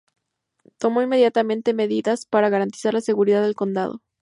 Tomó 0.79 1.03
inmediatamente 1.03 1.75
medidas 1.75 2.25
para 2.25 2.49
garantizar 2.49 2.95
la 2.95 3.01
seguridad 3.01 3.43
del 3.43 3.53
condado. 3.53 4.01